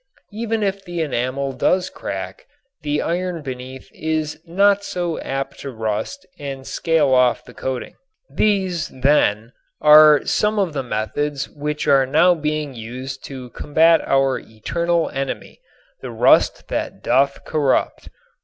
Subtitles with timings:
[0.33, 2.47] Even if the enamel does crack,
[2.81, 7.93] the iron beneath is not so apt to rust and scale off the coating.
[8.27, 14.39] These, then, are some of the methods which are now being used to combat our
[14.39, 15.59] eternal enemy,
[16.01, 18.09] the rust that doth corrupt.